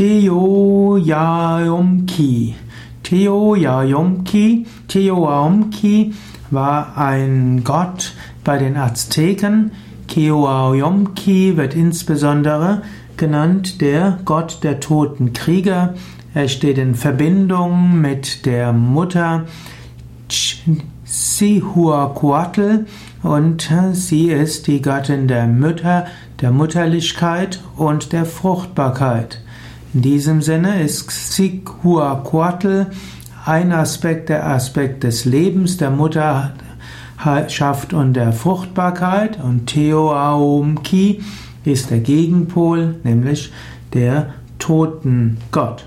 [0.00, 1.04] Teoyaomki.
[3.02, 6.14] Teoyaomki, Teoyaomki
[6.50, 9.72] war ein Gott bei den Azteken.
[10.08, 12.80] Teoyaomki wird insbesondere
[13.18, 15.92] genannt der Gott der toten Krieger.
[16.32, 19.44] Er steht in Verbindung mit der Mutter
[21.04, 22.86] Cihuacuatl
[23.22, 26.06] und sie ist die Gattin der Mütter,
[26.40, 29.42] der Mutterlichkeit und der Fruchtbarkeit.
[29.92, 32.86] In diesem Sinne ist Cihuacuatl
[33.44, 41.22] ein Aspekt, der Aspekt des Lebens, der Mutterschaft und der Fruchtbarkeit und Teoaumki
[41.64, 43.52] ist der Gegenpol, nämlich
[43.92, 45.86] der Totengott.